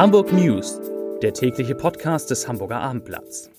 [0.00, 0.80] Hamburg News,
[1.20, 3.50] der tägliche Podcast des Hamburger Abendblatts.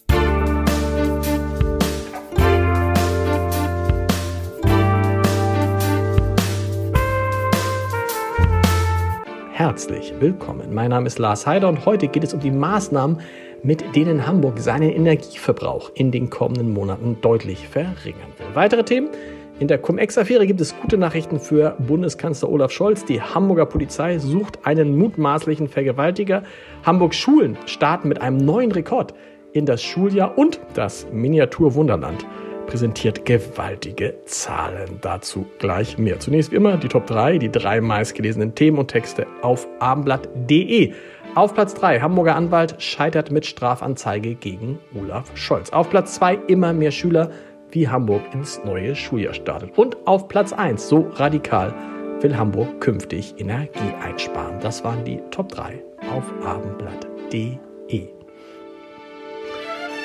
[9.51, 10.73] Herzlich willkommen.
[10.73, 13.21] Mein Name ist Lars Heider und heute geht es um die Maßnahmen,
[13.61, 18.47] mit denen Hamburg seinen Energieverbrauch in den kommenden Monaten deutlich verringern will.
[18.55, 19.09] Weitere Themen
[19.61, 23.05] in der Cum-Ex-Affäre gibt es gute Nachrichten für Bundeskanzler Olaf Scholz.
[23.05, 26.41] Die Hamburger Polizei sucht einen mutmaßlichen Vergewaltiger.
[26.83, 29.13] Hamburgs Schulen starten mit einem neuen Rekord
[29.53, 32.25] in das Schuljahr und das Miniatur-Wunderland
[32.65, 34.97] präsentiert gewaltige Zahlen.
[35.01, 36.19] Dazu gleich mehr.
[36.19, 40.93] Zunächst wie immer die Top 3, die drei meistgelesenen Themen und Texte auf abendblatt.de.
[41.35, 45.69] Auf Platz 3, Hamburger Anwalt scheitert mit Strafanzeige gegen Olaf Scholz.
[45.69, 47.29] Auf Platz 2, immer mehr Schüler
[47.71, 49.77] wie Hamburg ins neue Schuljahr startet.
[49.77, 51.73] Und auf Platz 1, so radikal
[52.21, 54.59] will Hamburg künftig Energie einsparen.
[54.59, 58.09] Das waren die Top 3 auf abendblatt.de.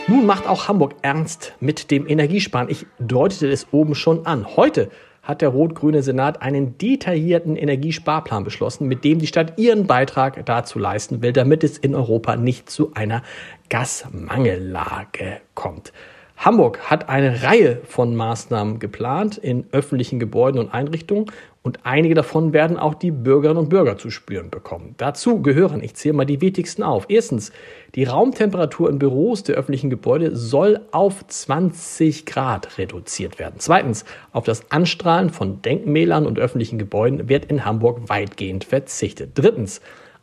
[0.09, 2.71] Nun macht auch Hamburg ernst mit dem Energiesparen.
[2.71, 4.57] Ich deutete es oben schon an.
[4.57, 4.89] Heute
[5.27, 10.79] hat der rot-grüne Senat einen detaillierten Energiesparplan beschlossen, mit dem die Stadt ihren Beitrag dazu
[10.79, 13.23] leisten will, damit es in Europa nicht zu einer
[13.69, 15.93] Gasmangellage kommt.
[16.37, 21.27] Hamburg hat eine Reihe von Maßnahmen geplant in öffentlichen Gebäuden und Einrichtungen
[21.63, 24.95] und einige davon werden auch die Bürgerinnen und Bürger zu spüren bekommen.
[24.99, 27.07] Dazu gehören, ich zähle mal die wichtigsten auf.
[27.09, 27.51] Erstens,
[27.97, 33.57] die Raumtemperatur in Büros der öffentlichen Gebäude soll auf 20 Grad reduziert werden.
[33.59, 39.33] Zweitens, auf das Anstrahlen von Denkmälern und öffentlichen Gebäuden wird in Hamburg weitgehend verzichtet.
[39.35, 39.81] Drittens,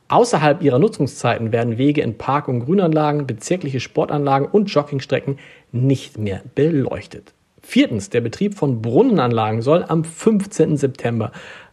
[0.08, 5.40] Außerhalb ihrer Nutzungszeiten werden Wege in Park- und Grünanlagen, bezirkliche Sportanlagen und Joggingstrecken
[5.72, 7.34] nicht mehr beleuchtet.
[7.62, 10.78] Viertens, der Betrieb von Brunnenanlagen soll am 15.
[10.78, 11.32] September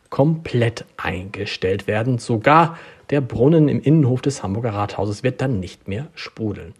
[0.08, 2.18] komplett eingestellt werden.
[2.18, 2.78] Sogar
[3.10, 6.74] der Brunnen im Innenhof des Hamburger Rathauses wird dann nicht mehr sprudeln.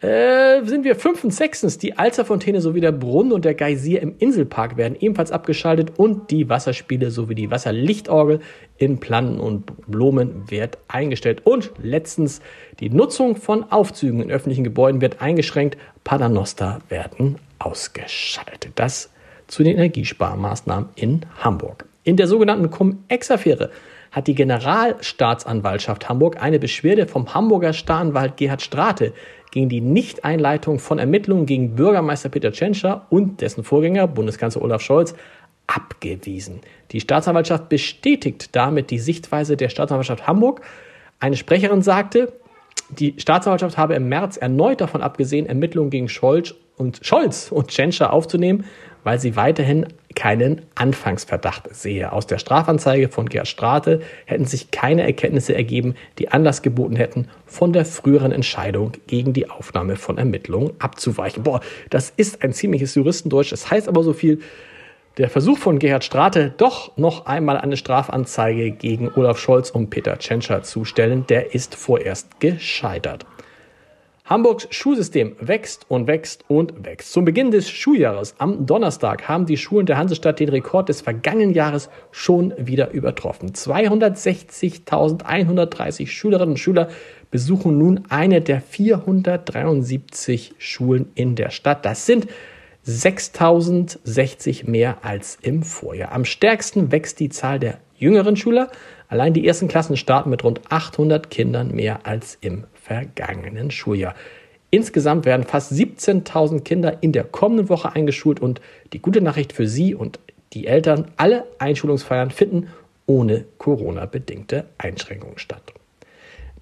[0.00, 4.76] Äh, sind wir fünftens, sechstens, die Alzerfontäne sowie der Brunnen und der Geysir im Inselpark
[4.76, 8.40] werden ebenfalls abgeschaltet und die Wasserspiele sowie die Wasserlichtorgel
[8.76, 11.46] in Planten und Blumen wird eingestellt.
[11.46, 12.42] Und letztens,
[12.78, 18.72] die Nutzung von Aufzügen in öffentlichen Gebäuden wird eingeschränkt, Paternoster werden ausgeschaltet.
[18.74, 19.08] Das
[19.46, 21.86] zu den Energiesparmaßnahmen in Hamburg.
[22.04, 23.70] In der sogenannten Cum-Ex-Affäre
[24.12, 29.12] hat die Generalstaatsanwaltschaft Hamburg eine Beschwerde vom Hamburger Staranwalt Gerhard Strate
[29.50, 35.14] gegen die Nichteinleitung von Ermittlungen gegen Bürgermeister Peter Tschentscher und dessen Vorgänger Bundeskanzler Olaf Scholz
[35.66, 36.60] abgewiesen.
[36.92, 40.60] Die Staatsanwaltschaft bestätigt damit die Sichtweise der Staatsanwaltschaft Hamburg.
[41.18, 42.32] Eine Sprecherin sagte,
[42.90, 48.12] die Staatsanwaltschaft habe im März erneut davon abgesehen, Ermittlungen gegen Scholz und Scholz und Tschentscher
[48.12, 48.64] aufzunehmen,
[49.06, 49.86] weil sie weiterhin
[50.16, 52.10] keinen Anfangsverdacht sehe.
[52.10, 57.28] Aus der Strafanzeige von Gerd Strate hätten sich keine Erkenntnisse ergeben, die Anlass geboten hätten,
[57.46, 61.44] von der früheren Entscheidung gegen die Aufnahme von Ermittlungen abzuweichen.
[61.44, 63.52] Boah, das ist ein ziemliches Juristendeutsch.
[63.52, 64.40] Das heißt aber so viel,
[65.18, 70.18] der Versuch von Gerhard Strate, doch noch einmal eine Strafanzeige gegen Olaf Scholz und Peter
[70.18, 73.24] Tschentscher zu stellen, der ist vorerst gescheitert.
[74.26, 77.12] Hamburgs Schulsystem wächst und wächst und wächst.
[77.12, 81.54] Zum Beginn des Schuljahres am Donnerstag haben die Schulen der Hansestadt den Rekord des vergangenen
[81.54, 83.52] Jahres schon wieder übertroffen.
[83.52, 86.88] 260.130 Schülerinnen und Schüler
[87.30, 91.84] besuchen nun eine der 473 Schulen in der Stadt.
[91.84, 92.26] Das sind
[92.82, 96.10] 6060 mehr als im Vorjahr.
[96.10, 98.72] Am stärksten wächst die Zahl der jüngeren Schüler.
[99.06, 104.14] Allein die ersten Klassen starten mit rund 800 Kindern mehr als im vergangenen Schuljahr.
[104.70, 108.60] Insgesamt werden fast 17.000 Kinder in der kommenden Woche eingeschult und
[108.92, 110.18] die gute Nachricht für Sie und
[110.52, 112.68] die Eltern, alle Einschulungsfeiern finden
[113.06, 115.72] ohne Corona-bedingte Einschränkungen statt.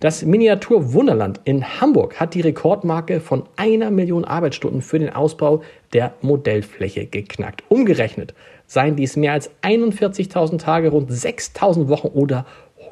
[0.01, 5.63] Das Miniatur Wunderland in Hamburg hat die Rekordmarke von einer Million Arbeitsstunden für den Ausbau
[5.93, 7.63] der Modellfläche geknackt.
[7.69, 8.35] Umgerechnet
[8.67, 12.45] seien dies mehr als 41.000 Tage, rund 6.000 Wochen oder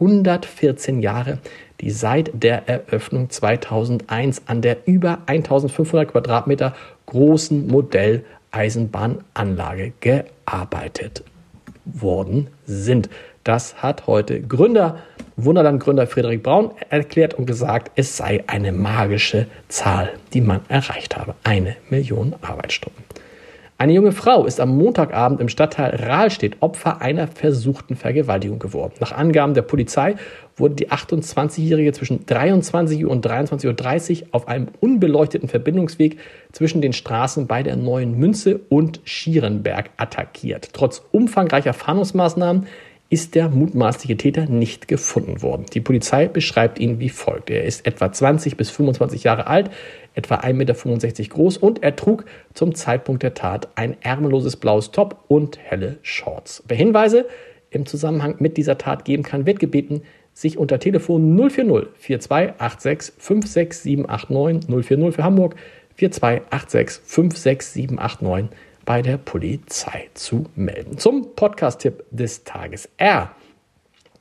[0.02, 1.38] 114 Jahre,
[1.81, 6.75] die seit der Eröffnung 2001 an der über 1500 Quadratmeter
[7.06, 11.22] großen Modelleisenbahnanlage gearbeitet
[11.84, 13.08] worden sind.
[13.44, 14.99] Das hat heute Gründer,
[15.37, 21.34] Wunderland-Gründer Friedrich Braun erklärt und gesagt, es sei eine magische Zahl, die man erreicht habe.
[21.43, 23.02] Eine Million Arbeitsstunden.
[23.82, 28.93] Eine junge Frau ist am Montagabend im Stadtteil Rahlstedt Opfer einer versuchten Vergewaltigung geworden.
[29.00, 30.14] Nach Angaben der Polizei
[30.55, 36.19] wurde die 28-Jährige zwischen 23 Uhr und 23.30 Uhr auf einem unbeleuchteten Verbindungsweg
[36.52, 40.69] zwischen den Straßen bei der Neuen Münze und Schierenberg attackiert.
[40.75, 42.69] Trotz umfangreicher Fahndungsmaßnahmen
[43.12, 45.67] ist der mutmaßliche Täter nicht gefunden worden.
[45.75, 47.50] Die Polizei beschreibt ihn wie folgt.
[47.50, 49.70] Er ist etwa 20 bis 25 Jahre alt,
[50.14, 52.25] etwa 1,65 Meter groß und er trug
[52.55, 56.62] zum Zeitpunkt der Tat ein ärmelloses blaues Top und helle Shorts.
[56.67, 57.26] Wer Hinweise
[57.69, 60.00] im Zusammenhang mit dieser Tat geben kann, wird gebeten,
[60.32, 65.56] sich unter Telefon 040 4286 56789 040 für Hamburg
[65.97, 68.56] 4286 56789
[68.92, 70.98] bei der Polizei zu melden.
[70.98, 72.90] Zum Podcast-Tipp des Tages.
[72.98, 73.30] Er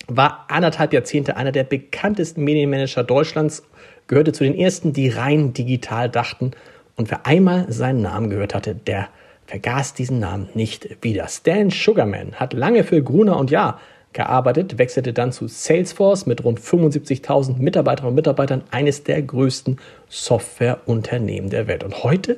[0.07, 3.63] war anderthalb Jahrzehnte einer der bekanntesten Medienmanager Deutschlands,
[4.07, 6.51] gehörte zu den ersten, die rein digital dachten.
[6.95, 9.09] Und wer einmal seinen Namen gehört hatte, der
[9.47, 11.27] vergaß diesen Namen nicht wieder.
[11.27, 13.77] Stan Sugarman hat lange für Gruner und Ja
[14.13, 21.49] gearbeitet, wechselte dann zu Salesforce mit rund 75.000 Mitarbeiterinnen und Mitarbeitern, eines der größten Softwareunternehmen
[21.49, 21.83] der Welt.
[21.83, 22.37] Und heute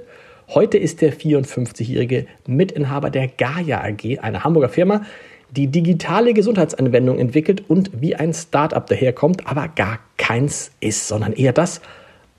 [0.49, 5.05] Heute ist der 54-jährige Mitinhaber der Gaia AG, einer Hamburger Firma,
[5.51, 11.53] die digitale Gesundheitsanwendungen entwickelt und wie ein Startup daherkommt, aber gar keins ist, sondern eher
[11.53, 11.81] das,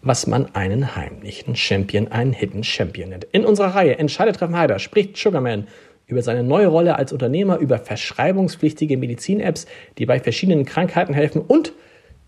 [0.03, 3.25] was man einen heimlichen Champion, einen Hidden Champion nennt.
[3.33, 5.67] In unserer Reihe Entscheidetreffen Heider spricht Sugarman
[6.06, 9.67] über seine neue Rolle als Unternehmer, über verschreibungspflichtige Medizin-Apps,
[9.97, 11.73] die bei verschiedenen Krankheiten helfen und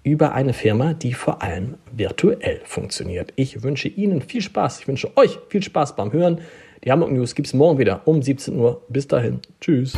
[0.07, 3.33] über eine Firma, die vor allem virtuell funktioniert.
[3.35, 4.79] Ich wünsche Ihnen viel Spaß.
[4.81, 6.41] Ich wünsche euch viel Spaß beim Hören.
[6.85, 8.83] Die Hamburg News gibt es morgen wieder um 17 Uhr.
[8.89, 9.41] Bis dahin.
[9.61, 9.95] Tschüss.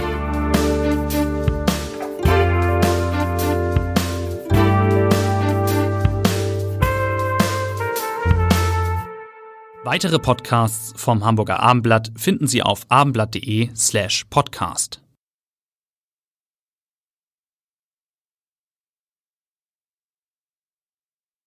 [9.84, 15.02] Weitere Podcasts vom Hamburger Abendblatt finden Sie auf abendblatt.de slash podcast.